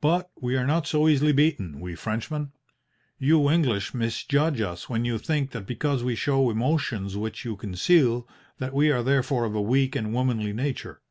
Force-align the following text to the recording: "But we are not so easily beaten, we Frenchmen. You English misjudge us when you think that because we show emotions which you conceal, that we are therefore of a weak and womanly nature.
"But 0.00 0.32
we 0.40 0.56
are 0.56 0.66
not 0.66 0.84
so 0.84 1.06
easily 1.06 1.30
beaten, 1.30 1.78
we 1.78 1.94
Frenchmen. 1.94 2.50
You 3.18 3.48
English 3.48 3.94
misjudge 3.94 4.60
us 4.60 4.88
when 4.88 5.04
you 5.04 5.16
think 5.16 5.52
that 5.52 5.64
because 5.64 6.02
we 6.02 6.16
show 6.16 6.50
emotions 6.50 7.16
which 7.16 7.44
you 7.44 7.54
conceal, 7.54 8.26
that 8.58 8.74
we 8.74 8.90
are 8.90 9.04
therefore 9.04 9.44
of 9.44 9.54
a 9.54 9.62
weak 9.62 9.94
and 9.94 10.12
womanly 10.12 10.52
nature. 10.52 11.02